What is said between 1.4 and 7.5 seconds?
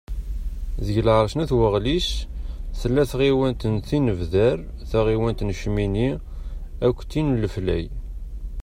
At Waɣlis, tella tɣiwant n Tinebdar, taɣiwant n Cmini, akked tin n